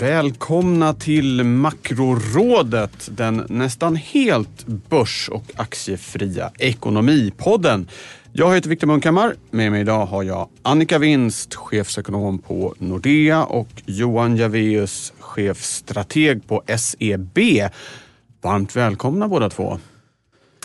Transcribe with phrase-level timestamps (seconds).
[0.00, 7.88] Välkomna till Makrorådet, den nästan helt börs och aktiefria ekonomipodden.
[8.32, 9.34] Jag heter Viktor Munkhammar.
[9.50, 16.62] Med mig idag har jag Annika Winst, chefsekonom på Nordea och Johan Javeus, chefstrateg på
[16.78, 17.38] SEB.
[18.42, 19.78] Varmt välkomna båda två.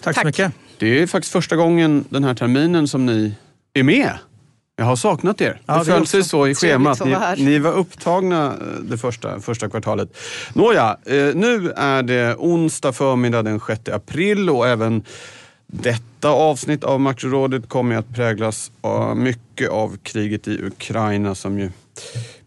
[0.02, 0.52] Tack så mycket.
[0.78, 3.36] Det är faktiskt första gången den här terminen som ni
[3.74, 4.18] är med.
[4.78, 5.62] Jag har saknat er.
[5.66, 7.06] Ja, det föll sig så i schemat.
[7.06, 10.18] Ni, ni var upptagna eh, det första, första kvartalet.
[10.54, 15.04] Nåja, eh, nu är det onsdag förmiddag den 6 april och även
[15.68, 21.72] detta avsnitt av Makrorådet kommer att präglas av mycket av kriget i Ukraina som ju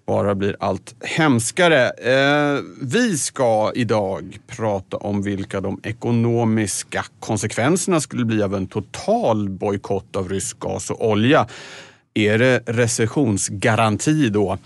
[0.06, 1.91] bara blir allt hemskare.
[1.91, 9.48] Eh, vi ska idag prata om vilka de ekonomiska konsekvenserna skulle bli av en total
[9.48, 11.47] bojkott av rysk gas och olja.
[12.19, 14.58] Är det recessionsgaranti då?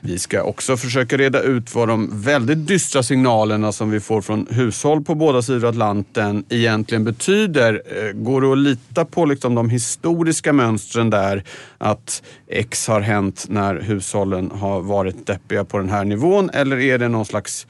[0.00, 4.46] Vi ska också försöka reda ut vad de väldigt dystra signalerna som vi får från
[4.50, 7.82] hushåll på båda sidor Atlanten egentligen betyder.
[7.86, 11.44] Eh, går det att lita på liksom de historiska mönstren där
[11.78, 16.98] att X har hänt när hushållen har varit deppiga på den här nivån eller är
[16.98, 17.66] det någon slags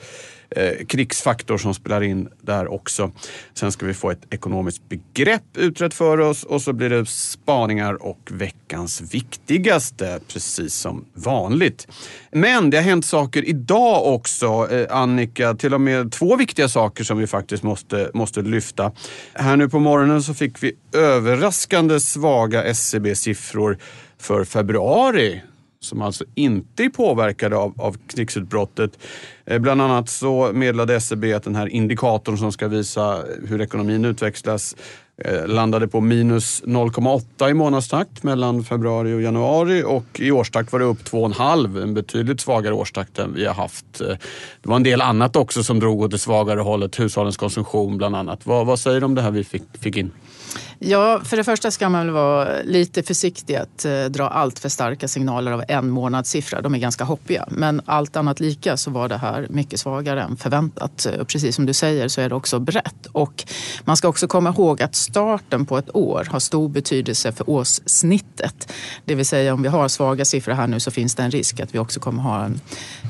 [0.56, 3.12] eh, krigsfaktor som spelar in där också.
[3.54, 8.02] Sen ska vi få ett ekonomiskt begrepp utrett för oss och så blir det spaningar
[8.02, 11.88] och veckans viktigaste, precis som vanligt.
[12.32, 15.54] Men det har hänt saker idag också, eh, Annika.
[15.54, 18.92] Till och med två viktiga saker som vi faktiskt måste, måste lyfta.
[19.34, 23.78] Här nu på morgonen så fick vi överraskande svaga SCB-siffror
[24.18, 25.42] för februari
[25.80, 28.98] som alltså inte är påverkade av, av krigsutbrottet.
[29.44, 34.04] Eh, bland annat så meddelade SCB att den här indikatorn som ska visa hur ekonomin
[34.04, 34.76] utvecklas
[35.24, 40.78] eh, landade på minus 0,8 i månadstakt mellan februari och januari och i årstakt var
[40.78, 44.00] det upp 2,5, en betydligt svagare årstakt än vi har haft.
[44.00, 44.06] Eh,
[44.62, 48.16] det var en del annat också som drog åt det svagare hållet, hushållens konsumtion bland
[48.16, 48.46] annat.
[48.46, 50.10] Vad, vad säger du om det här vi fick, fick in?
[50.82, 54.68] Ja, för det första ska man väl vara lite försiktig att eh, dra allt för
[54.68, 56.60] starka signaler av en månadssiffra.
[56.60, 57.44] De är ganska hoppiga.
[57.48, 61.06] Men allt annat lika så var det här mycket svagare än förväntat.
[61.20, 63.06] Och precis som du säger så är det också brett.
[63.12, 63.44] Och
[63.84, 68.72] man ska också komma ihåg att starten på ett år har stor betydelse för årssnittet.
[69.04, 71.60] Det vill säga om vi har svaga siffror här nu så finns det en risk
[71.60, 72.60] att vi också kommer ha en,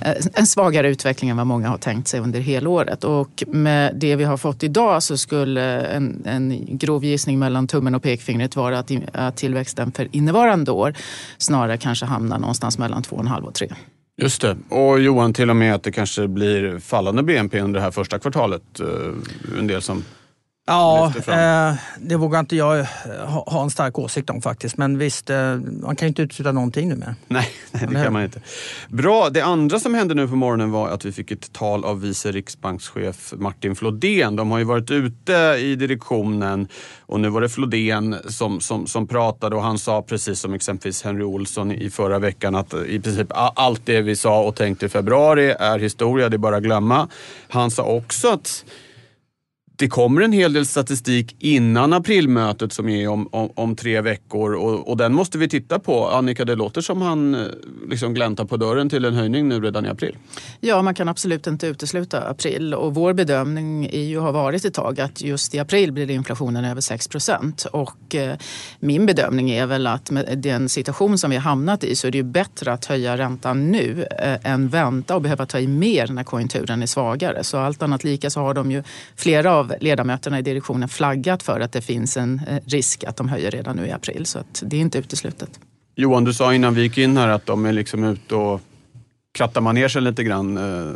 [0.02, 3.04] eh, en svagare utveckling än vad många har tänkt sig under helåret.
[3.04, 7.94] Och med det vi har fått idag så skulle en, en grov gissning mellan tummen
[7.94, 10.94] och pekfingret vara att, att tillväxten för innevarande år
[11.38, 13.68] snarare kanske hamnar någonstans mellan 2,5 och 3.
[14.22, 14.56] Just det.
[14.68, 18.18] Och Johan, till och med att det kanske blir fallande BNP under det här första
[18.18, 18.80] kvartalet.
[18.80, 20.04] Eh, en del som...
[20.70, 22.86] Ja, eh, det vågar inte jag eh,
[23.26, 24.76] ha, ha en stark åsikt om faktiskt.
[24.76, 27.14] Men visst, eh, man kan ju inte utesluta någonting nu mer.
[27.28, 28.40] Nej, nej, det kan man inte.
[28.88, 29.30] Bra.
[29.30, 32.32] Det andra som hände nu på morgonen var att vi fick ett tal av vice
[32.32, 34.36] riksbankschef Martin Flodén.
[34.36, 36.68] De har ju varit ute i direktionen
[37.00, 41.02] och nu var det Flodén som, som, som pratade och han sa precis som exempelvis
[41.02, 44.88] Henry Olsson i förra veckan att i princip allt det vi sa och tänkte i
[44.88, 47.08] februari är historia, det är bara att glömma.
[47.48, 48.64] Han sa också att
[49.80, 54.54] det kommer en hel del statistik innan aprilmötet som är om, om, om tre veckor
[54.54, 56.08] och, och den måste vi titta på.
[56.08, 57.40] Annika, det låter som han eh,
[57.88, 60.16] liksom gläntar på dörren till en höjning nu redan i april.
[60.60, 64.74] Ja, man kan absolut inte utesluta april och vår bedömning är ju, har varit ett
[64.74, 67.66] tag att just i april blir inflationen över 6 procent.
[67.72, 68.36] Och eh,
[68.80, 72.10] min bedömning är väl att med den situation som vi har hamnat i så är
[72.10, 76.06] det ju bättre att höja räntan nu eh, än vänta och behöva ta i mer
[76.06, 77.44] när konjunkturen är svagare.
[77.44, 78.82] Så allt annat lika så har de ju
[79.16, 83.28] flera av ledamöterna i direktionen flaggat för att det finns en eh, risk att de
[83.28, 84.26] höjer redan nu i april.
[84.26, 85.60] Så att det är inte uteslutet.
[85.96, 88.60] Johan, du sa innan vi gick in här att de är liksom ute och
[89.32, 90.56] krattar manegen lite grann.
[90.56, 90.94] eh,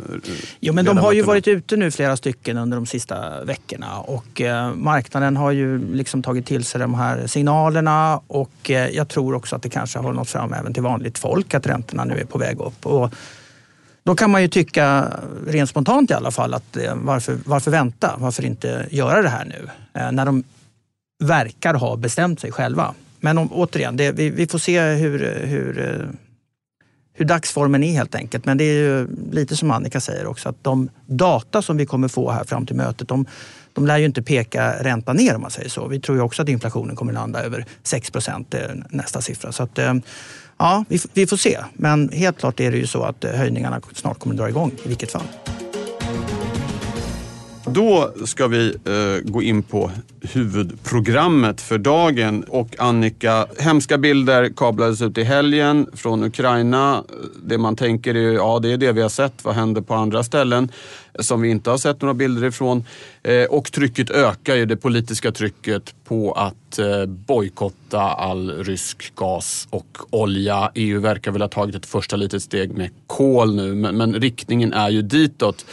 [0.59, 4.41] Jo, men de har ju varit ute nu flera stycken under de sista veckorna och
[4.41, 9.33] eh, marknaden har ju liksom tagit till sig de här signalerna och eh, jag tror
[9.35, 12.25] också att det kanske har nått fram även till vanligt folk att räntorna nu är
[12.25, 12.85] på väg upp.
[12.85, 13.13] Och
[14.05, 15.13] då kan man ju tycka,
[15.47, 18.15] rent spontant i alla fall, att eh, varför, varför vänta?
[18.17, 19.69] Varför inte göra det här nu?
[20.01, 20.43] Eh, när de
[21.23, 22.93] verkar ha bestämt sig själva.
[23.19, 26.07] Men om, återigen, det, vi, vi får se hur, hur, eh,
[27.13, 28.45] hur dagsformen är helt enkelt.
[28.45, 32.07] Men det är ju lite som Annika säger också att de data som vi kommer
[32.07, 33.25] få här fram till mötet de,
[33.73, 35.87] de lär ju inte peka räntan ner om man säger så.
[35.87, 38.55] Vi tror ju också att inflationen kommer landa över 6 procent
[38.89, 39.51] nästa siffra.
[39.51, 39.79] Så att,
[40.57, 41.59] ja, vi, vi får se.
[41.73, 44.87] Men helt klart är det ju så att eh, höjningarna snart kommer dra igång i
[44.87, 45.27] vilket fall.
[47.67, 49.91] Då ska vi eh, gå in på
[50.21, 52.43] huvudprogrammet för dagen.
[52.43, 57.03] Och Annika, hemska bilder kablades ut i helgen från Ukraina.
[57.43, 59.43] Det man tänker är, ja det är det vi har sett.
[59.43, 60.71] Vad händer på andra ställen
[61.19, 62.83] som vi inte har sett några bilder ifrån?
[63.23, 69.67] Eh, och trycket ökar ju, det politiska trycket på att eh, bojkotta all rysk gas
[69.69, 70.71] och olja.
[70.75, 74.73] EU verkar väl ha tagit ett första litet steg med kol nu, men, men riktningen
[74.73, 75.65] är ju ditåt.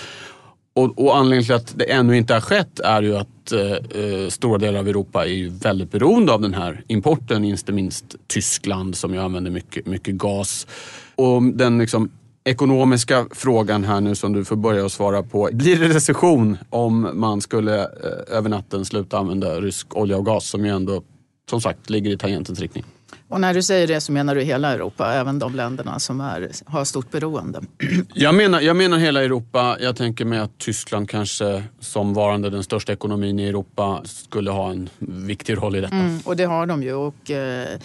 [0.74, 4.28] Och, och, anledningen till att det ännu inte har skett är ju att eh, eh
[4.28, 7.44] stora delar av Europa är ju väldigt beroende av den här importen.
[7.44, 10.66] Inte minst Tyskland som ju använder mycket, mycket gas.
[11.14, 12.10] Och den liksom,
[12.44, 15.48] ekonomiska frågan här nu som du får börja att svara på.
[15.52, 20.48] Blir det recession om man skulle eh, över natten sluta använda rysk olja och gas
[20.48, 21.02] som ju ändå
[21.50, 22.84] som sagt ligger i tangentens riktning?
[23.32, 26.50] Och när du säger det så menar du hela Europa, även de länderna som är,
[26.64, 27.60] har stort beroende?
[28.14, 29.76] Jag menar, jag menar hela Europa.
[29.80, 34.70] Jag tänker mig att Tyskland kanske som varande den största ekonomin i Europa skulle ha
[34.70, 35.96] en viktig roll i detta.
[35.96, 36.94] Mm, och det har de ju.
[36.94, 37.78] Och, eh,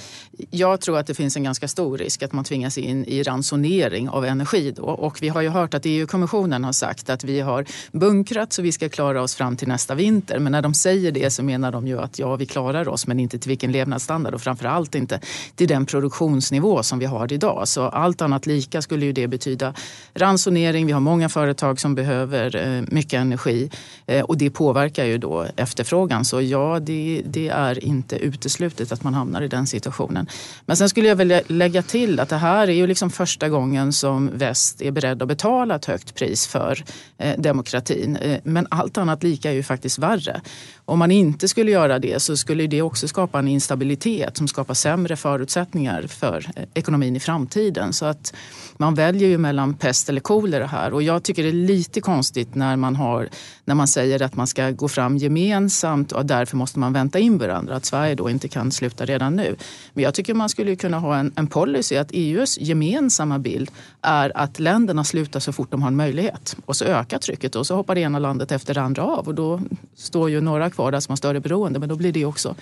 [0.50, 4.10] jag tror att det finns en ganska stor risk att man tvingas in i ransonering
[4.10, 4.84] av energi då.
[4.84, 8.72] Och vi har ju hört att EU-kommissionen har sagt att vi har bunkrat så vi
[8.72, 10.40] ska klara oss fram till nästa vinter.
[10.40, 13.20] Men när de säger det så menar de ju att ja, vi klarar oss men
[13.20, 15.20] inte till vilken levnadsstandard och framförallt inte
[15.56, 17.68] till den produktionsnivå som vi har idag.
[17.68, 19.74] Så allt annat lika skulle ju det betyda
[20.14, 20.86] ransonering.
[20.86, 23.70] Vi har många företag som behöver eh, mycket energi
[24.06, 26.26] eh, och det påverkar ju då efterfrågan.
[26.26, 30.28] Så ja, det, det är inte uteslutet att man hamnar i den situationen.
[30.66, 33.94] Men sen skulle jag vilja lägga till att det här är ju liksom första gången
[33.94, 36.84] som väst är beredd att betala ett högt pris för
[37.18, 38.18] eh, demokratin.
[38.44, 40.42] Men allt annat lika är ju faktiskt värre.
[40.90, 44.74] Om man inte skulle göra det så skulle det också skapa en instabilitet som skapar
[44.74, 47.94] sämre förutsättningar för eh, ekonomin i framtiden.
[47.94, 48.34] Så att
[48.78, 52.56] man väljer ju mellan pest eller kolera här och jag tycker det är lite konstigt
[52.56, 53.30] när man, har,
[53.66, 57.38] när man säger att man ska gå fram gemensamt och därför måste man vänta in
[57.38, 57.76] varandra.
[57.76, 59.56] Att Sverige då inte kan sluta redan nu.
[59.94, 64.38] Men jag tycker man skulle kunna ha en, en policy att EUs gemensamma bild är
[64.38, 66.56] att länderna slutar så fort de har en möjlighet.
[66.66, 69.36] Och så ökar trycket och så hoppar det ena landet efter det andra av och
[69.36, 69.62] då
[69.96, 72.56] står ju några kvar där som har större beroende men då blir det också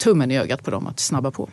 [0.00, 1.48] tummen i ögat på dem att snabba på.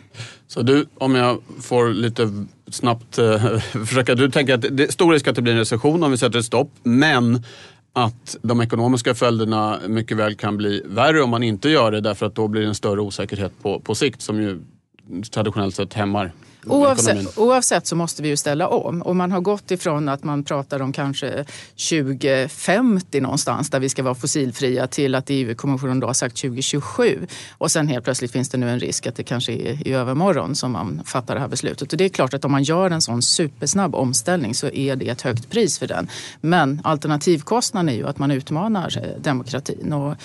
[0.48, 4.16] Så du, om jag får lite snabbt eh, försöka.
[4.16, 6.39] Du tänker att det är stor risk att det blir en recession om vi sätter
[6.39, 6.72] ett stopp.
[6.84, 7.44] Men
[7.94, 12.25] att de ekonomiska följderna mycket väl kan bli värre om man inte gör det därför
[12.25, 14.60] att då blir det en större osäkerhet på, på sikt som ju
[15.31, 16.31] traditionellt sett hämmar
[16.69, 19.02] Oavsett, oavsett, så måste vi ju ställa om.
[19.02, 21.46] Och man har gått ifrån att man pratar om kanske
[21.90, 27.28] 2050 någonstans där vi ska vara fossilfria till att EU-kommissionen då har sagt 2027.
[27.58, 30.56] Och sen helt plötsligt finns det nu en risk att det kanske är i övermorgon
[30.56, 31.92] som man fattar det här beslutet.
[31.92, 35.10] Och det är klart att om man gör en sån supersnabb omställning så är det
[35.10, 36.08] ett högt pris för den.
[36.42, 39.94] Men alternativkostnaden är ju att man utmanar eh, demokratin.
[39.94, 40.16] Och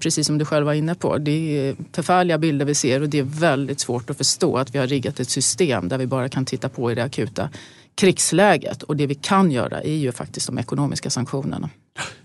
[0.00, 1.18] precis som du själv var inne på.
[1.18, 4.78] Det är förfärliga bilder vi ser och det är väldigt svårt att förstå att vi
[4.78, 7.50] har riggat ett system där vi bara kan titta på i det akuta
[7.94, 8.82] krigsläget.
[8.82, 11.70] Och det vi kan göra är ju faktiskt de ekonomiska sanktionerna.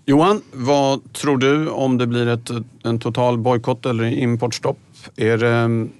[0.04, 2.50] Johan, vad tror du om det blir ett,
[2.82, 4.78] en total bojkott eller importstopp?
[5.16, 5.90] Är det mm,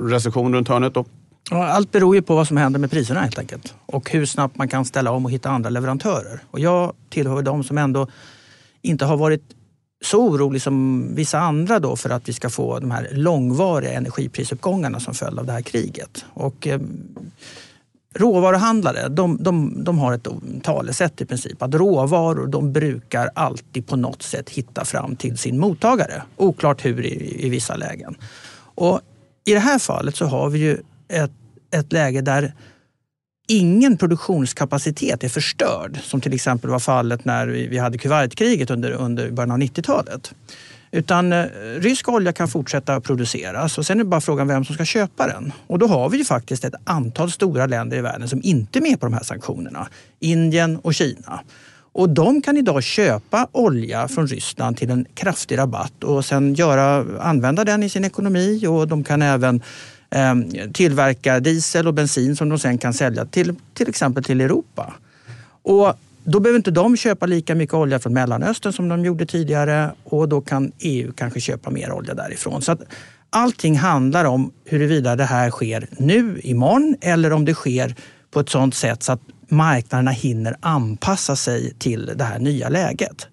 [0.00, 1.04] recession runt hörnet då?
[1.50, 3.74] Allt beror ju på vad som händer med priserna helt enkelt.
[3.86, 6.40] Och hur snabbt man kan ställa om och hitta andra leverantörer.
[6.50, 8.06] Och jag tillhör de som ändå
[8.82, 9.42] inte har varit
[10.02, 15.00] så orolig som vissa andra då för att vi ska få de här långvariga energiprisuppgångarna
[15.00, 16.24] som följd av det här kriget.
[16.34, 16.80] Och, eh,
[18.14, 20.28] råvaruhandlare de, de, de har ett
[20.62, 25.58] talesätt i princip att råvaror de brukar alltid på något sätt hitta fram till sin
[25.58, 26.22] mottagare.
[26.36, 28.14] Oklart hur i, i vissa lägen.
[28.74, 29.00] Och
[29.44, 30.78] I det här fallet så har vi ju
[31.08, 31.32] ett,
[31.70, 32.54] ett läge där
[33.46, 39.30] ingen produktionskapacitet är förstörd som till exempel var fallet när vi hade Kuwaitkriget under, under
[39.30, 40.34] början av 90-talet.
[40.94, 41.46] Utan eh,
[41.78, 45.26] rysk olja kan fortsätta produceras och sen är det bara frågan vem som ska köpa
[45.26, 45.52] den.
[45.66, 48.80] Och då har vi ju faktiskt ett antal stora länder i världen som inte är
[48.80, 49.88] med på de här sanktionerna.
[50.20, 51.40] Indien och Kina.
[51.94, 57.04] Och de kan idag köpa olja från Ryssland till en kraftig rabatt och sen göra,
[57.20, 59.62] använda den i sin ekonomi och de kan även
[60.12, 64.94] Ehm, Tillverkar diesel och bensin som de sen kan sälja till, till exempel till Europa.
[65.62, 69.92] Och då behöver inte de köpa lika mycket olja från Mellanöstern som de gjorde tidigare
[70.04, 72.62] och då kan EU kanske köpa mer olja därifrån.
[72.62, 72.80] Så att
[73.30, 77.94] allting handlar om huruvida det här sker nu, imorgon eller om det sker
[78.30, 83.26] på ett sådant sätt så att marknaderna hinner anpassa sig till det här nya läget.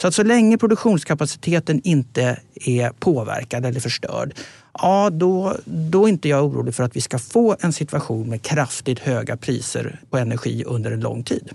[0.00, 4.34] Så att så länge produktionskapaciteten inte är påverkad eller förstörd,
[4.78, 8.42] ja då, då är inte jag orolig för att vi ska få en situation med
[8.42, 11.50] kraftigt höga priser på energi under en lång tid.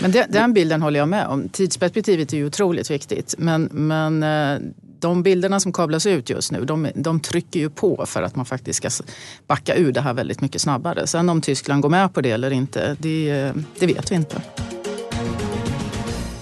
[0.00, 1.48] Men den, den bilden håller jag med om.
[1.48, 3.34] Tidsperspektivet är ju otroligt viktigt.
[3.38, 4.68] Men, men eh,
[5.00, 8.46] de bilderna som kablas ut just nu, de, de, trycker ju på för att man
[8.46, 9.04] faktiskt ska
[9.46, 11.06] backa ur det här väldigt mycket snabbare.
[11.06, 14.42] Sen om Tyskland går med på det eller inte, det, det vet vi inte.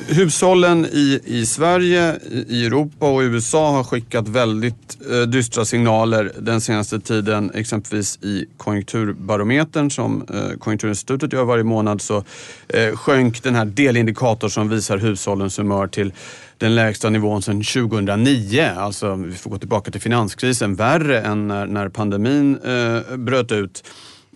[0.09, 2.17] Hushållen i, i Sverige,
[2.49, 7.51] i Europa och USA har skickat väldigt eh, dystra signaler den senaste tiden.
[7.55, 12.25] Exempelvis i Konjunkturbarometern som eh, Konjunkturinstitutet gör varje månad så
[12.69, 16.13] eh, sjönk den här delindikatorn som visar hushållens humör till
[16.59, 18.71] den lägsta nivån sedan 2009.
[18.77, 20.75] Alltså vi får gå tillbaka till finanskrisen.
[20.75, 23.85] Värre än när, när pandemin eh, bröt ut.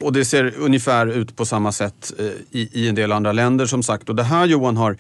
[0.01, 3.67] Och det ser ungefär ut på samma sätt eh, i, i en del andra länder
[3.67, 4.09] som sagt.
[4.09, 4.97] Och det här Johan har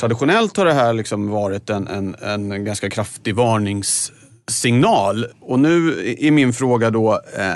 [0.00, 5.26] Traditionellt har det här liksom varit en, en, en ganska kraftig varningssignal.
[5.40, 5.88] Och nu
[6.18, 7.54] är min fråga då, eh,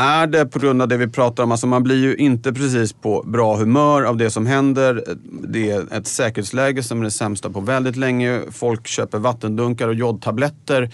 [0.00, 2.92] är det på grund av det vi pratar om, alltså man blir ju inte precis
[2.92, 5.04] på bra humör av det som händer.
[5.48, 8.40] Det är ett säkerhetsläge som är det sämsta på väldigt länge.
[8.50, 10.90] Folk köper vattendunkar och jodtabletter.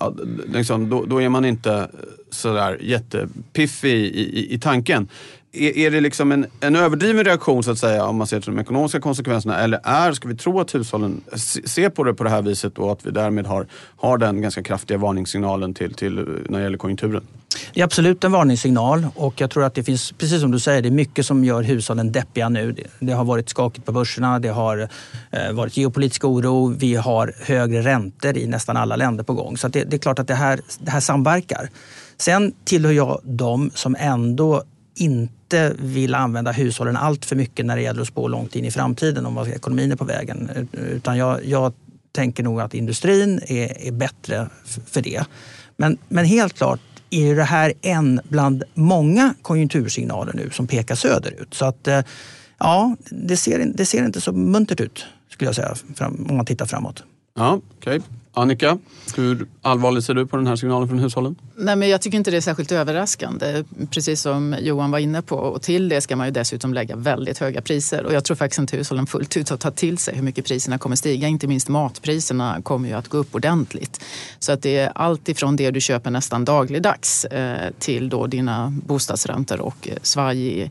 [0.00, 0.14] Ja,
[0.46, 1.88] liksom, då, då, är man inte
[2.30, 5.08] sådär jättepiffig i, i, i tanken
[5.52, 8.54] är, är det liksom en, en överdriven reaktion så att säga om man ser till
[8.54, 11.20] de ekonomiska konsekvenserna eller är, ska vi tro att hushållen
[11.64, 13.66] ser på det på det här viset och att vi därmed har,
[13.96, 16.14] har den ganska kraftiga varningssignalen till, till
[16.48, 17.22] när det gäller konjunkturen?
[17.74, 20.82] Det är absolut en varningssignal och jag tror att det finns, precis som du säger,
[20.82, 22.72] det är mycket som gör hushållen deppiga nu.
[22.72, 24.88] Det, det har varit skakigt på börserna, det har
[25.30, 29.56] eh, varit geopolitisk oro, vi har högre räntor i nästan alla länder på gång.
[29.56, 31.70] Så det, det, är klart att det här, det här samverkar.
[32.16, 34.62] Sen tillhör jag de som ändå
[34.94, 35.39] inte
[35.78, 39.26] vill använda hushållen allt för mycket när det gäller att spå långt in i framtiden
[39.26, 40.68] om vad ekonomin är på vägen.
[40.72, 41.72] Utan jag, jag
[42.12, 44.48] tänker nog att industrin är, är bättre
[44.86, 45.24] för det.
[45.76, 46.80] Men, men helt klart
[47.10, 51.54] är det här en bland många konjunktursignaler nu som pekar söderut.
[51.54, 52.00] Så att eh,
[52.58, 55.74] ja, det ser, det ser inte så muntert ut skulle jag säga
[56.28, 57.04] om man tittar framåt.
[57.40, 58.00] Ja, okay.
[58.34, 58.78] Annika,
[59.16, 61.36] hur allvarligt ser du på den här signalen från hushållen?
[61.56, 65.36] Nej, men jag tycker inte det är särskilt överraskande, precis som Johan var inne på.
[65.36, 68.04] Och till det ska man ju dessutom lägga väldigt höga priser.
[68.04, 70.78] Och jag tror faktiskt inte hushållen fullt ut har tagit till sig hur mycket priserna
[70.78, 71.28] kommer stiga.
[71.28, 74.04] Inte minst matpriserna kommer ju att gå upp ordentligt.
[74.38, 78.72] Så att det är allt ifrån det du köper nästan dagligdags eh, till då dina
[78.86, 80.70] bostadsräntor och eh, svajig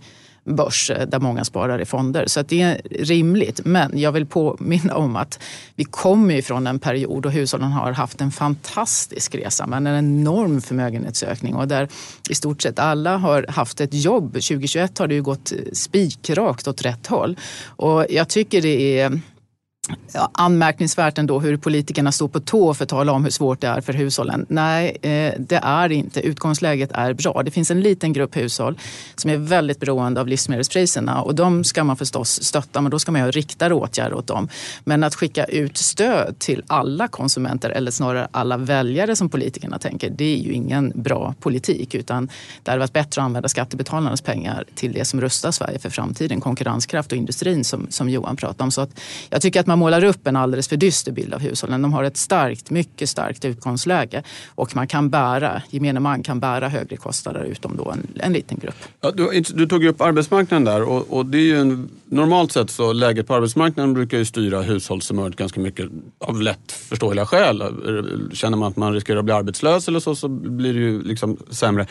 [0.55, 2.23] börs eh, där många sparar i fonder.
[2.27, 3.61] Så det är rimligt.
[3.65, 5.39] Men jag vill påminna om att
[5.75, 10.61] vi kommer ifrån en period då hushållen har haft en fantastisk resa med en enorm
[10.61, 11.87] förmögenhetsökning och där
[12.29, 14.33] i stort sett alla har haft ett jobb.
[14.33, 17.37] 2021 har det ju gått spikrakt åt rätt håll.
[17.65, 19.19] Och jag tycker det är
[20.13, 23.67] ja, anmärkningsvärt ändå hur politikerna står på tå för att tala om hur svårt det
[23.67, 24.45] är för hushållen.
[24.49, 26.19] Nej, eh, det är inte.
[26.19, 27.43] Utgångsläget är bra.
[27.43, 28.79] Det finns en liten grupp hushåll
[29.15, 33.11] som är väldigt beroende av livsmedelspriserna och de ska man förstås stötta, men då ska
[33.11, 34.47] man göra riktade åtgärder åt dem.
[34.83, 40.09] Men att skicka ut stöd till alla konsumenter eller snarare alla väljare som politikerna tänker,
[40.09, 42.29] det är ju ingen bra politik utan
[42.63, 46.41] det hade varit bättre att använda skattebetalarnas pengar till det som rustar Sverige för framtiden,
[46.41, 48.71] konkurrenskraft och industrin som, som Johan pratade om.
[48.71, 51.81] Så att jag tycker att man målar upp en alldeles för dyster bild av hushållen.
[51.81, 54.23] De har ett starkt, mycket starkt utgångsläge
[54.55, 58.57] och man kan bära, gemene man kan bära högre kostnader utom då en, en liten
[58.61, 58.75] grupp.
[59.01, 62.69] Ja, du, du, tog upp arbetsmarknaden där och, och det är ju en, normalt sett
[62.69, 67.63] så läget på arbetsmarknaden brukar ju styra hushållshumöret ganska mycket av lätt förståeliga skäl.
[68.33, 71.37] Känner man att man riskerar att bli arbetslös eller så, så blir det ju liksom
[71.49, 71.87] sämre.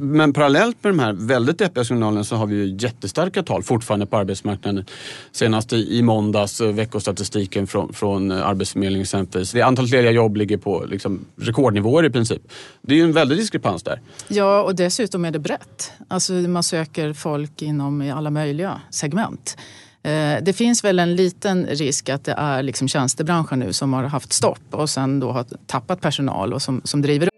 [0.00, 4.06] Men parallellt med de här väldigt deppiga signalerna så har vi ju jättestarka tal fortfarande
[4.06, 4.84] på arbetsmarknaden.
[5.32, 9.52] Senast i, i måndags, eh, veckostatistik statistiken från, från eh, Arbetsförmedlingen exempelvis.
[9.52, 12.42] Det antalet lediga jobb ligger på liksom, rekordnivåer i princip.
[12.82, 14.00] Det är ju en väldig diskrepans där.
[14.28, 15.92] Ja, och dessutom är det brett.
[16.08, 19.56] Alltså, man söker folk inom alla möjliga segment.
[20.04, 24.04] Eh, det finns väl en liten risk att det är liksom tjänstebranschen nu som har
[24.04, 27.32] haft stopp och sen då har tappat personal och som, som driver upp.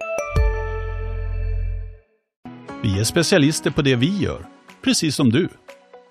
[2.83, 4.47] Vi är specialister på det vi gör,
[4.85, 5.49] precis som du.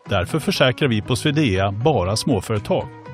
[0.09, 2.87] Därför försäkrar vi på Swedea bara småföretag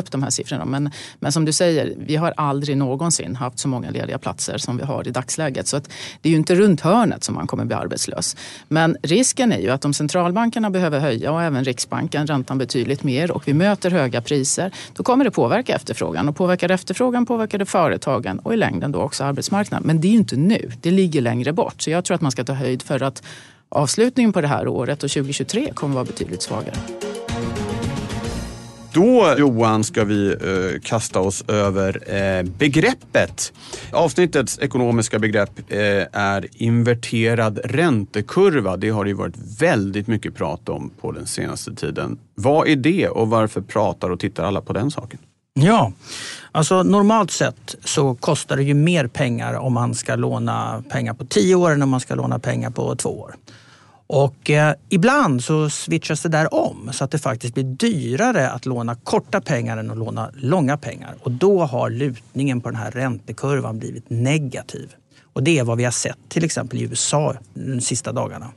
[0.00, 0.64] upp de här siffrorna.
[0.64, 4.76] Men, men som du säger, vi har aldrig någonsin haft så många lediga platser som
[4.76, 5.66] vi har i dagsläget.
[5.66, 8.36] Så att det är ju inte runt hörnet som man kommer bli arbetslös.
[8.68, 13.30] Men risken är ju att om centralbankerna behöver höja och även Riksbanken räntan betydligt mer
[13.30, 16.28] och vi möter höga priser, då kommer det påverka efterfrågan.
[16.28, 19.86] Och påverkar efterfrågan påverkar det företagen och i längden då också arbetsmarknaden.
[19.86, 21.82] Men det är ju inte nu, det ligger längre bort.
[21.82, 23.22] Så jag tror att man ska ta höjd för att
[23.68, 26.76] avslutningen på det här året och 2023 kommer vara betydligt svagare.
[28.96, 33.52] Då Johan ska vi eh, kasta oss över eh, begreppet.
[33.92, 35.78] Avsnittets ekonomiska begrepp eh,
[36.12, 38.76] är inverterad räntekurva.
[38.76, 42.18] Det har det ju varit väldigt mycket prat om på den senaste tiden.
[42.34, 45.18] Vad är det och varför pratar och tittar alla på den saken?
[45.54, 45.92] Ja,
[46.52, 51.24] alltså normalt sett så kostar det ju mer pengar om man ska låna pengar på
[51.24, 53.34] tio år än om man ska låna pengar på två år.
[54.06, 58.66] Och eh, ibland så switchas det där om så att det faktiskt blir dyrare att
[58.66, 61.14] låna korta pengar än att låna långa pengar.
[61.22, 64.94] Och då har lutningen på den här räntekurvan blivit negativ.
[65.32, 68.50] Och det är vad vi har sett till exempel i USA de sista dagarna.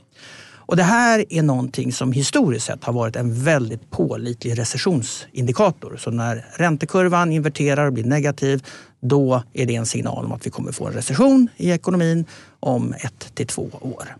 [0.70, 5.96] Och det här är någonting som historiskt sett har varit en väldigt pålitlig recessionsindikator.
[5.96, 8.64] Så när räntekurvan inverterar och blir negativ,
[9.00, 12.24] då är det en signal om att vi kommer få en recession i ekonomin
[12.60, 14.16] om ett till två år.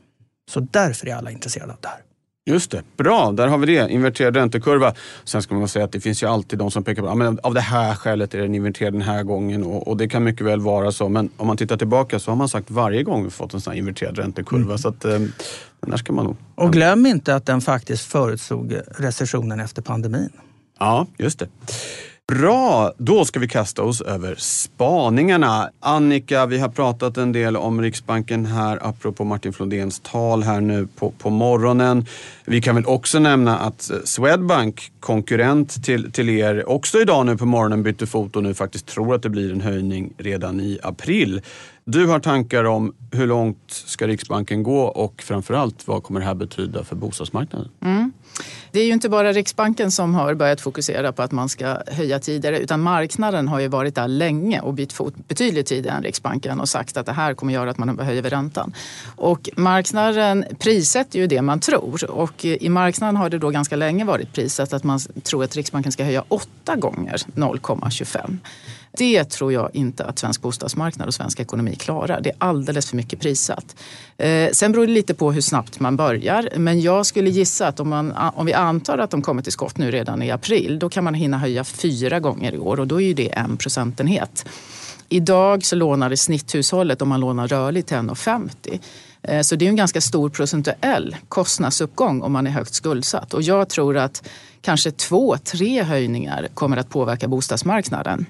[0.51, 1.99] Så därför är alla intresserade av det här.
[2.47, 3.33] Just det, bra.
[3.33, 3.91] Där har vi det.
[3.91, 4.95] Inverterad räntekurva.
[5.25, 7.37] Sen ska man säga att det finns ju alltid de som pekar på att ja,
[7.43, 9.65] av det här skälet är den inverterad den här gången.
[9.65, 11.09] Och, och, det kan mycket väl vara så.
[11.09, 13.73] Men om man tittar tillbaka så har man sagt varje gång vi fått en sån
[13.73, 14.65] här inverterad räntekurva.
[14.65, 14.79] Mm.
[14.79, 16.37] Så att, eh, den där ska man nog...
[16.55, 20.31] Och glöm inte att den faktiskt förutsåg recessionen efter pandemin.
[20.79, 21.49] Ja, just det.
[22.31, 25.71] Bra, då ska vi kasta oss över spaningarna.
[25.81, 30.89] Annika, vi har pratat en del om Riksbanken här apropå Martin Flodéns tal här nu
[30.97, 32.07] på, på morgonen.
[32.45, 37.37] Vi kan väl också nämna att eh, Swedbank, konkurrent till, till er, också idag nu
[37.37, 40.79] på morgonen bytte fot och nu faktiskt tror att det blir en höjning redan i
[40.83, 41.43] april.
[41.85, 46.35] Du har tankar om hur långt ska Riksbanken gå och framförallt vad kommer det här
[46.35, 47.69] betyda för bostadsmarknaden?
[47.81, 48.13] Mm.
[48.73, 52.19] Det är ju inte bara Riksbanken som har börjat fokusera på att man ska höja
[52.19, 56.61] tidigare utan marknaden har ju varit där länge och bytt fot betydligt tidigare än Riksbanken
[56.61, 58.75] och sagt att det här kommer göra att man höjer räntan.
[59.17, 64.05] Och marknaden prissätter ju det man tror och i marknaden har det då ganska länge
[64.05, 68.39] varit prissatt att man tror att Riksbanken ska höja åtta gånger 0,25.
[68.93, 72.21] Det tror jag inte att svensk bostadsmarknad och svensk ekonomi klarar.
[72.21, 73.77] Det är alldeles för mycket prissatt.
[74.17, 76.49] Eh, sen beror det lite på hur snabbt man börjar.
[76.57, 79.79] Men jag skulle gissa att om, man, om vi antar att de kommer till skott
[79.79, 83.01] nu redan i april, då kan man hinna höja fyra gånger i år och då
[83.01, 84.45] är ju det en procentenhet.
[85.09, 88.81] Idag så lånar det snitthushållet, om man lånar rörligt, till 1,50.
[89.23, 93.35] Eh, så det är en ganska stor procentuell kostnadsuppgång om man är högt skuldsatt.
[93.35, 94.29] Och jag tror att
[94.61, 98.27] kanske två, tre höjningar kommer att påverka bostadsmarknaden.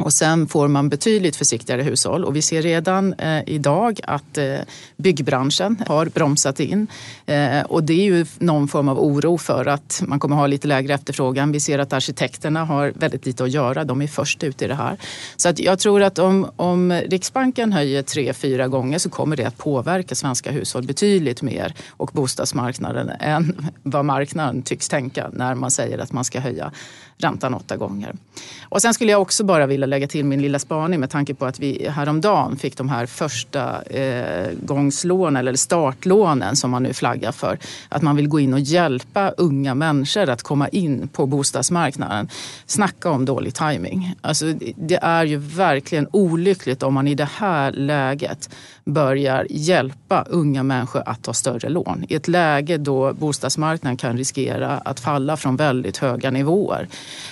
[0.00, 4.54] Och sen får man betydligt försiktigare hushåll och vi ser redan eh, idag att eh,
[4.96, 6.86] byggbranschen har bromsat in.
[7.26, 10.68] Eh, och det är ju någon form av oro för att man kommer ha lite
[10.68, 11.52] lägre efterfrågan.
[11.52, 13.84] Vi ser att arkitekterna har väldigt lite att göra.
[13.84, 14.96] De är först ut i det här.
[15.36, 19.44] Så att jag tror att om, om Riksbanken höjer tre, fyra gånger så kommer det
[19.44, 25.70] att påverka svenska hushåll betydligt mer och bostadsmarknaden än vad marknaden tycks tänka när man
[25.70, 26.72] säger att man ska höja
[27.20, 28.14] räntan åtta gånger.
[28.62, 31.46] Och sen skulle jag också bara vilja lägga till min lilla spaning med tanke på
[31.46, 37.32] att vi häromdagen fick de här första eh, gångslånen eller startlånen som man nu flaggar
[37.32, 37.58] för.
[37.88, 42.28] Att man vill gå in och hjälpa unga människor att komma in på bostadsmarknaden.
[42.66, 44.14] Snacka om dålig timing.
[44.20, 48.50] Alltså, det är ju verkligen olyckligt om man i det här läget
[48.84, 52.04] börjar hjälpa unga människor att ta större lån.
[52.08, 56.88] I ett läge då bostadsmarknaden kan riskera att falla från väldigt höga nivåer.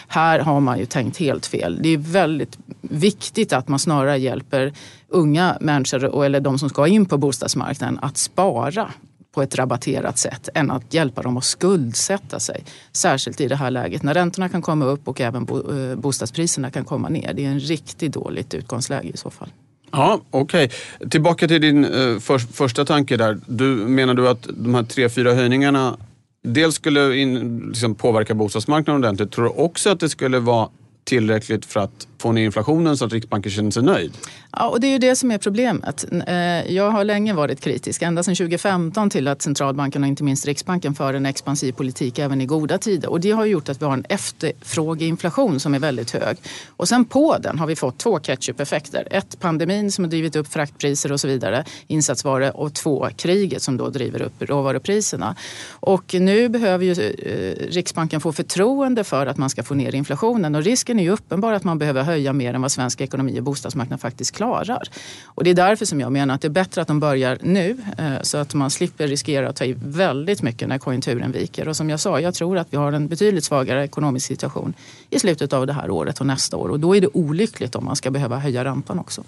[0.08, 1.78] Här har man ju tänkt helt fel.
[1.82, 4.72] Det är väldigt viktigt att man snarare hjälper
[5.08, 8.90] unga människor eller de som ska in på bostadsmarknaden att spara
[9.38, 12.64] på ett rabatterat sätt än att hjälpa dem att skuldsätta sig.
[12.92, 16.84] Särskilt i det här läget när räntorna kan komma upp och även eh, bostadspriserna kan
[16.84, 17.32] komma ner.
[17.34, 19.48] Det är en riktigt dåligt utgångsläge i så fall.
[19.90, 20.64] Ja, okej.
[20.64, 21.08] Okay.
[21.08, 23.38] Tillbaka till din eh, för, första tanke där.
[23.46, 25.96] Du, menar du att de här tre, fyra höjningarna
[26.42, 29.32] dels skulle in, liksom påverka bostadsmarknaden ordentligt.
[29.32, 30.68] Tror du också att det skulle vara
[31.04, 34.12] tillräckligt för att få ner inflationen så att Riksbanken känner sig nöjd?
[34.52, 36.04] Ja, och det är ju det som är problemet.
[36.26, 36.36] Eh,
[36.74, 40.94] jag har länge varit kritisk, ända sedan 2015 till att centralbanken och inte minst Riksbanken
[40.94, 43.10] för en expansiv politik även i goda tider.
[43.10, 46.36] Och det har gjort att vi har en efterfrågeinflation som är väldigt hög.
[46.68, 49.08] Och sen på den har vi fått två ketchup-effekter.
[49.10, 53.76] Ett, pandemin som har drivit upp fraktpriser och så vidare, insatsvaror och två, kriget som
[53.76, 55.36] då driver upp råvarupriserna.
[55.70, 60.54] Och nu behöver ju eh, Riksbanken få förtroende för att man ska få ner inflationen
[60.54, 63.44] och risken är ju uppenbar att man behöver höja mer än vad svensk ekonomi och
[63.44, 64.88] bostadsmarknad faktiskt klarar.
[65.24, 67.76] Och det är därför som jag menar att det är bättre att de börjar nu
[67.98, 71.68] eh, så att man slipper riskera att ta i väldigt mycket när konjunkturen viker.
[71.68, 74.74] Och som jag sa, jag tror att vi har en betydligt svagare ekonomisk situation
[75.10, 76.68] i slutet av det här året och nästa år.
[76.68, 79.24] Och då är det olyckligt om man ska behöva höja räntan också.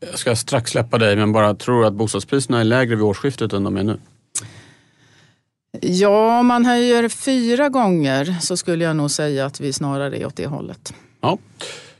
[0.00, 3.64] Jag ska strax släppa dig, men bara tror att bostadspriserna är lägre vid årsskiftet än
[3.64, 3.98] de är nu?
[5.80, 10.26] Ja, om man höjer fyra gånger så skulle jag nog säga att vi snarare är
[10.26, 10.94] åt det hållet.
[11.20, 11.38] Ja.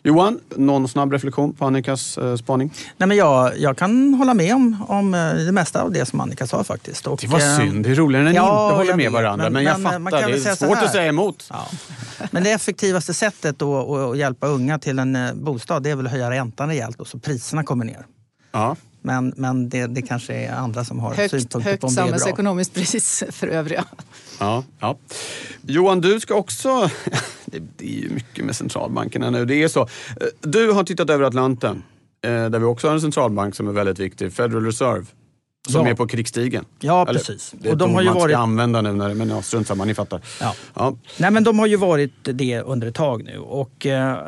[0.03, 2.73] Johan, någon snabb reflektion på Annikas eh, spaning?
[2.97, 6.21] Nej, men jag, jag kan hålla med om, om eh, det mesta av det som
[6.21, 7.07] Annika sa faktiskt.
[7.07, 9.13] Och, Det var eh, synd, det är roligare när ni ja, inte håller med vet,
[9.13, 9.45] varandra.
[9.45, 10.85] Men, men- jag men, fattar, kan det väl säga är så svårt här.
[10.85, 11.47] att säga emot.
[11.51, 11.67] Ja.
[12.31, 16.07] Men det effektivaste sättet att, att hjälpa unga till en eh, bostad det är väl
[16.07, 18.07] att höja räntan rejält och så priserna kommer ner.
[18.53, 18.77] Ja.
[19.03, 22.01] Men, men det, det kanske är andra som har Högt, synpunkter högt på om det
[22.01, 22.19] är bra.
[22.19, 23.85] samhällsekonomiskt pris för övriga.
[24.41, 24.97] Ja, ja.
[25.67, 26.91] Johan, du ska också...
[27.45, 29.45] Det, det är ju mycket med centralbankerna nu.
[29.45, 29.89] Det är så.
[30.41, 31.83] Du har tittat över Atlanten,
[32.25, 35.07] eh, där vi också har en centralbank som är väldigt viktig, Federal Reserve.
[35.69, 35.91] Som Ja.
[35.91, 36.65] är på krigsstigen.
[36.81, 37.55] Ja, Eller, precis.
[37.59, 39.67] Det är Och de har ju man varit- ska använda nu, när, men ja, strunt
[39.67, 40.21] samma, ni fattar.
[40.41, 40.55] Ja.
[40.75, 40.97] Ja.
[41.19, 43.39] Nej, men de har ju varit det under ett tag nu.
[43.39, 44.19] Och, eh,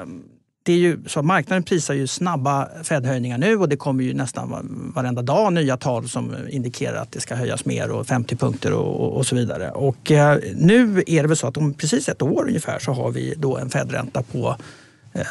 [0.63, 4.15] det är ju så att marknaden prisar ju snabba Fed-höjningar nu och det kommer ju
[4.15, 8.73] nästan varenda dag nya tal som indikerar att det ska höjas mer och 50 punkter
[8.73, 9.71] och, och, och så vidare.
[9.71, 13.11] Och eh, nu är det väl så att om precis ett år ungefär så har
[13.11, 14.57] vi då en Fed-ränta på
[15.13, 15.27] eh,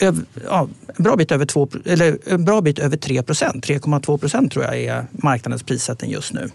[0.00, 3.66] öv, ja, en, bra bit över två, eller en bra bit över 3 procent.
[3.66, 6.50] 3,2 procent tror jag är marknadens prissättning just nu.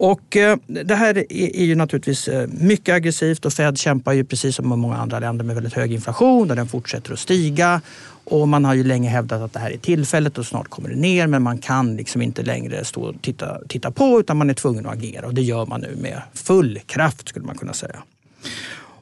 [0.00, 4.56] Och eh, det här är, ju naturligtvis eh, mycket aggressivt och Fed kämpar ju precis
[4.56, 7.80] som många andra länder med väldigt hög inflation och den fortsätter att stiga.
[8.24, 10.96] Och man har ju länge hävdat att det här är tillfället och snart kommer det
[10.96, 14.54] ner men man kan liksom inte längre stå och titta, titta på utan man är
[14.54, 18.02] tvungen att agera och det gör man nu med full kraft skulle man kunna säga.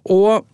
[0.02, 0.46] Och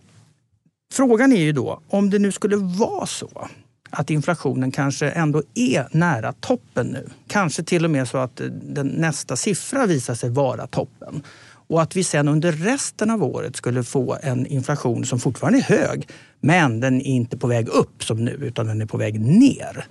[0.93, 3.47] Frågan är ju då, om det nu skulle vara så
[3.95, 7.09] att inflationen kanske ändå är nära toppen nu.
[7.27, 11.23] Kanske till och med så att eh, den nästa siffra visar sig vara toppen.
[11.67, 15.63] Och att vi sen under resten av året skulle få en inflation som fortfarande är
[15.63, 16.07] hög,
[16.41, 19.85] men den är inte på väg upp som nu, utan den är på väg ner.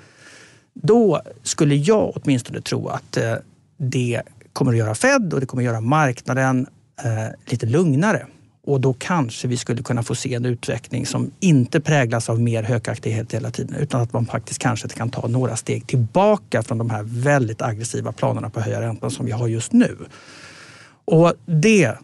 [0.75, 3.35] Då skulle jag åtminstone tro att eh,
[3.77, 6.67] det kommer att göra Fed och det kommer att göra marknaden
[7.05, 8.27] eh, lite lugnare.
[8.67, 12.63] Och då kanske vi skulle kunna få se en utveckling som inte präglas av mer
[12.63, 16.91] högaktighet hela tiden utan att man faktiskt kanske kan ta några steg tillbaka från de
[16.91, 19.97] här väldigt aggressiva planerna på att höja räntan som vi har just nu.
[21.05, 21.95] Och det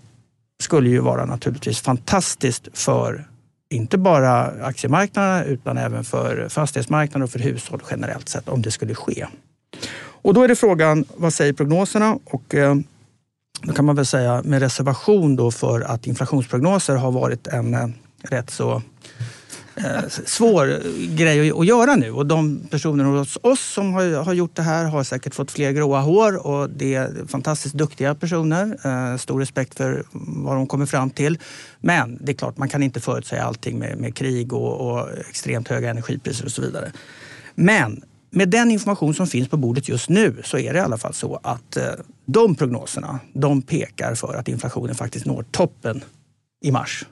[0.63, 3.29] skulle ju vara naturligtvis fantastiskt för
[3.71, 8.95] inte bara aktiemarknaden utan även för fastighetsmarknaden och för hushåll generellt sett om det skulle
[8.95, 9.27] ske.
[10.23, 12.19] Och då är det frågan, vad säger prognoserna?
[12.25, 12.75] Och eh,
[13.63, 17.89] då kan man väl säga med reservation då för att inflationsprognoser har varit en eh,
[18.23, 18.83] rätt så
[19.77, 20.83] eh, svår
[21.17, 22.11] grej att, att göra nu.
[22.11, 25.73] Och de personer hos oss som har, har gjort det här har säkert fått fler
[25.73, 28.79] gråa hår och det är fantastiskt duktiga personer.
[28.85, 31.39] Eh, stor respekt för vad de kommer fram till.
[31.81, 35.69] Men det är klart, man kan inte förutsäga allting med, med krig och, och extremt
[35.69, 36.93] höga energipriser och så vidare.
[37.55, 40.99] Men med den information som finns på bordet just nu så är det i alla
[40.99, 41.93] fall så att eh,
[42.27, 46.05] de prognoserna de pekar för att inflationen faktiskt når toppen
[46.65, 47.07] i mars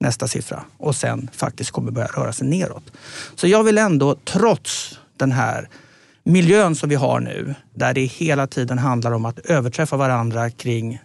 [0.00, 2.92] nästa siffra och sen faktiskt kommer börja röra sig neråt.
[3.34, 5.68] Så jag vill ändå, trots den här
[6.24, 11.00] miljön som vi har nu, där det hela tiden handlar om att överträffa varandra kring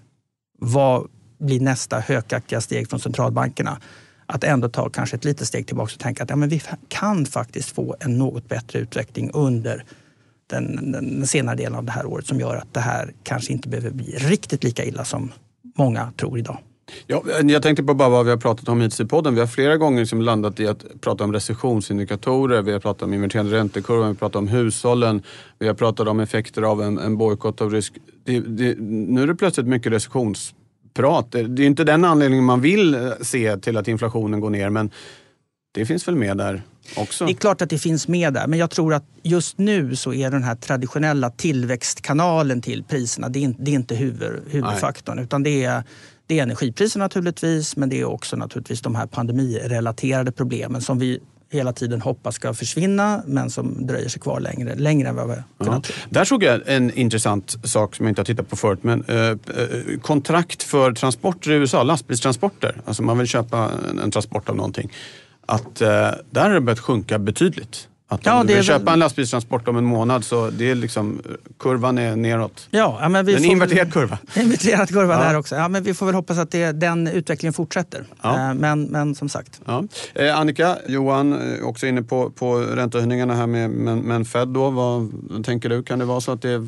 [0.59, 1.07] vad
[1.39, 3.77] blir nästa hökaktiga steg från centralbankerna,
[4.25, 7.25] att ändå ta kanske ett litet steg tillbaka och tänka att ja, men vi kan
[7.25, 9.83] faktiskt få en något bättre utveckling under
[10.47, 13.69] den, den senare delen av det här året som gör att det här kanske inte
[13.69, 15.31] behöver bli riktigt lika illa som
[15.77, 16.57] många tror idag.
[17.07, 19.33] Ja, jag tänkte på bara vad vi har pratat om hittills i podden.
[19.33, 23.13] Vi har flera gånger liksom landat i att prata om recessionsindikatorer, vi har pratat om
[23.13, 25.21] inverterande räntekurvan, vi har pratat om hushållen,
[25.59, 27.93] vi har pratat om effekter av en, en bojkott av rysk...
[28.23, 30.53] Det, det, nu är det plötsligt mycket recessions.
[31.31, 34.69] Det, det är inte den anledningen man vill eh, se till att inflationen går ner,
[34.69, 34.91] men
[35.73, 36.61] det finns väl med där
[36.97, 37.25] också?
[37.25, 40.13] Det är klart att det finns med där, men jag tror att just nu så
[40.13, 45.19] är den här traditionella tillväxtkanalen till priserna, det är inte, det är inte huvud, huvudfaktorn.
[45.19, 45.83] Utan det är,
[46.27, 51.19] det är energipriser naturligtvis, men det är också naturligtvis de här pandemirelaterade problemen som vi
[51.53, 55.33] hela tiden hoppas ska försvinna men som dröjer sig kvar längre, längre än vad vi
[55.57, 55.65] Ja.
[55.65, 55.95] kunnat tro.
[56.09, 58.79] Där såg jag en intressant sak som jag inte har tittat på förut.
[58.81, 59.35] Men, eh, eh,
[60.01, 62.81] kontrakt för transporter i USA, lastbilstransporter.
[62.85, 64.91] Alltså man vill köpa en, en transport av någonting.
[65.45, 65.87] Att eh,
[66.31, 67.87] där har det börjat sjunka betydligt.
[68.07, 70.75] Att Ja, om du vill väl- köpa en lastbilstransport om en månad så det är
[70.75, 71.21] liksom,
[71.59, 72.67] kurvan är neråt.
[72.71, 74.17] Ja, ja, men vi En får- inverterad kurva.
[74.35, 75.19] Inverterad kurva Ja.
[75.19, 75.55] där också.
[75.55, 78.05] Ja, men vi får väl hoppas att det, den utvecklingen fortsätter.
[78.21, 78.49] Ja.
[78.49, 79.83] Eh, Men, men som sagt, Ja.
[80.15, 84.69] Eh, Annika, Johan eh, också inne på, på räntehöjningarna här med men, men Fed då.
[84.69, 85.11] Vad
[85.45, 85.83] tänker du?
[85.83, 86.67] Kan det vara så att det är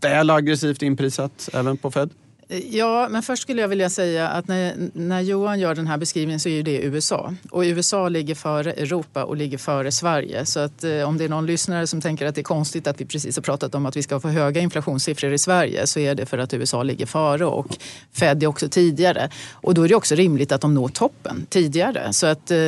[0.00, 2.10] väl aggressivt inprisat även på Fed?
[2.48, 6.40] Ja, men först skulle jag vilja säga att när, när Johan gör den här beskrivningen
[6.40, 7.34] så är det USA.
[7.50, 10.46] Och USA ligger före Europa och ligger före Sverige.
[10.46, 13.00] Så att eh, om det är någon lyssnare som tänker att det är konstigt att
[13.00, 16.14] vi precis har pratat om att vi ska få höga inflationssiffror i Sverige så är
[16.14, 17.76] det för att USA ligger före och
[18.12, 19.28] Fed är också tidigare.
[19.52, 22.12] Och då är det också rimligt att de når toppen tidigare.
[22.12, 22.58] Så att eh,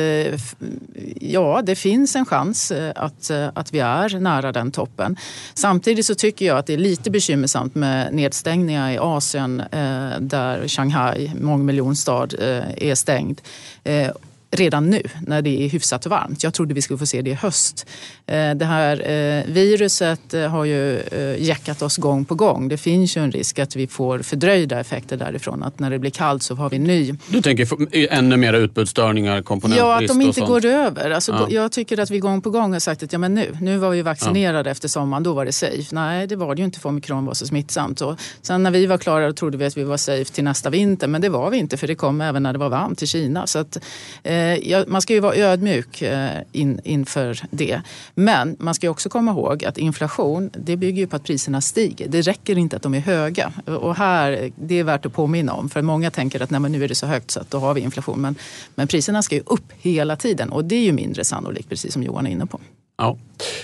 [1.19, 5.17] ja, det finns en chans eh, att, eh, att vi är nära den toppen.
[5.53, 10.67] Samtidigt så tycker jag att det är lite bekymmersamt med nedstängningar i Asien Eh, där
[10.67, 13.41] Shanghai, mångmiljonstad, eh, är stängd.
[13.83, 14.11] Eh,
[14.51, 16.43] Redan nu när det är hyfsat varmt.
[16.43, 17.85] Jag trodde vi skulle få se det i höst.
[18.25, 21.01] Eh, Det här eh, viruset eh, har ju
[21.37, 22.67] jäckat oss gång på gång.
[22.67, 25.63] Det finns ju en risk att vi får fördröjda effekter därifrån.
[25.63, 27.67] Att när det blir kallt så har vi ny Du tänker
[28.13, 31.11] ännu mer utbudsstörningar, komponentbrist Ja, att de inte går över.
[31.11, 31.47] Alltså, Ja.
[31.49, 33.89] Jag tycker att vi gång på gång har sagt att ja, men nu, nu var
[33.89, 35.95] vi vaccinerade efter sommaren, då var det safe.
[35.95, 38.01] Nej, det var det ju inte för omikron var så smittsamt.
[38.01, 41.07] Och sen när vi var klara trodde vi att vi var safe till nästa vinter,
[41.07, 43.47] men det var vi inte för det kom även när det var varmt i Kina.
[43.47, 43.77] Så att,
[44.23, 47.81] eh, ja, Eh, man ska ju vara ödmjuk eh, in, inför det.
[48.15, 51.61] Men man ska ju också komma ihåg att inflation, det bygger ju på att priserna
[51.61, 52.07] stiger.
[52.07, 53.53] Det räcker inte att de är höga.
[53.65, 55.69] Och här, det är värt att påminna om.
[55.69, 57.73] För många tänker att Nej, men nu är det så högt så att då har
[57.73, 58.21] vi inflation.
[58.21, 58.35] Men,
[58.75, 62.03] men priserna ska ju upp hela tiden och det är ju mindre sannolikt, precis som
[62.03, 62.59] Johan är inne på.
[62.97, 63.17] Ja.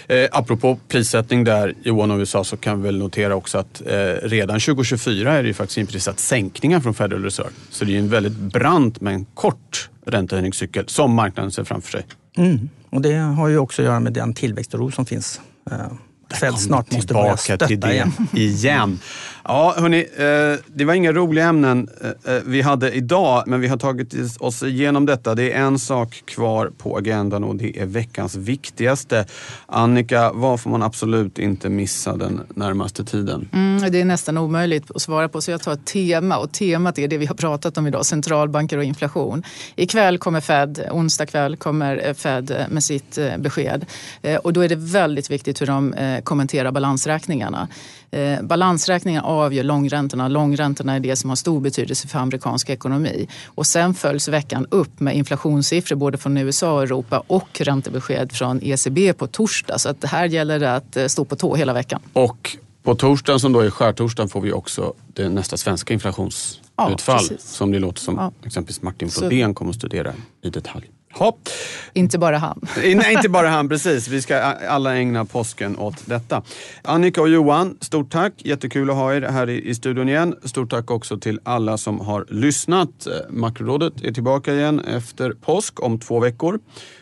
[0.08, 3.96] Eh, apropå prissättning där, Johan och USA, så kan vi väl notera också att eh,
[4.24, 7.50] redan 2024 är det ju faktiskt inprisat sänkningar från Federal Reserve.
[7.70, 12.06] Så det är ju en väldigt brant men kort räntehöjningscykel som marknaden ser framför sig.
[12.38, 12.70] mm.
[12.90, 15.42] och det har ju också att göra med den tillväxtoro som finns.
[15.72, 15.92] Eh,
[16.34, 18.12] Eh, Fed snart måste börja stötta till det igen.
[18.34, 19.00] igen.
[19.46, 21.90] Ja, hörni, eh, det var inga roliga ämnen
[22.26, 25.36] eh, vi hade idag, men vi har tagit oss igenom detta.
[25.36, 29.26] Det är en sak kvar på agendan och det är veckans viktigaste.
[29.66, 33.50] Annika, vad får man absolut inte missa den närmaste tiden?
[33.54, 37.00] Mm, det är nästan omöjligt att svara på så jag tar ett tema och temat
[37.00, 39.44] är det vi har pratat om idag, centralbanker och inflation.
[39.76, 43.86] Ikväll kommer Fed, onsdag kväll kommer eh, Fed eh, med sitt eh, besked
[44.22, 47.68] Eh, och då är det väldigt viktigt hur de kommenterar balansräkningarna.
[48.12, 50.28] Eh, Balansräkningar avgör långräntorna.
[50.28, 53.28] Långräntorna är det som har stor betydelse för amerikansk ekonomi.
[53.46, 58.60] Och sen följs veckan upp med inflationssiffror både från USA och Europa och räntebesked från
[58.64, 59.78] ECB på torsdag.
[59.80, 62.02] Så att här gäller det att eh, stå på tå hela veckan.
[62.14, 67.38] Och på torsdagen som då är skärtorsdagen får vi också det nästa svenska inflationsutfall Ja,
[67.40, 68.32] som det låter som Ja.
[68.46, 70.90] exempelvis Martin Flodén kommer att studera i detalj.
[71.14, 71.50] Hopp.
[71.94, 72.60] Inte bara han.
[72.78, 74.08] Nej, inte bara han, precis.
[74.08, 74.38] Vi ska
[74.70, 76.42] alla ägna påsken åt detta.
[76.82, 78.34] Annika och Johan, stort tack.
[78.38, 80.36] Jättekul att ha er här i, studion igen.
[80.44, 83.08] Stort tack också till alla som har lyssnat.
[83.08, 86.60] Eh, Makrorådet är tillbaka igen efter påsk om två veckor.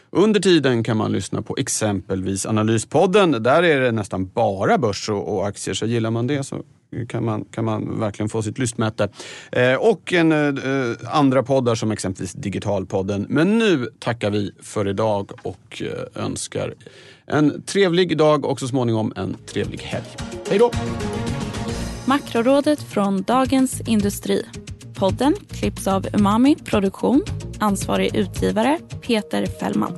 [0.09, 3.31] Under tiden kan man lyssna på exempelvis Analyspodden.
[3.31, 6.61] Där är det nästan bara börs och aktier, så gillar man det så
[7.07, 9.09] kan man, kan man verkligen få sitt lystmäte.
[9.51, 13.25] Eh, och en, eh, andra poddar som exempelvis Digitalpodden.
[13.29, 16.73] Men nu tackar vi för idag och eh, önskar
[17.25, 20.05] en trevlig dag och så småningom en trevlig helg.
[20.49, 20.71] Hej då!
[22.05, 24.45] Makrorådet från Dagens Industri.
[24.95, 27.23] Podden klipps av Umami Produktion.
[27.59, 29.97] Ansvarig utgivare Peter Fällman.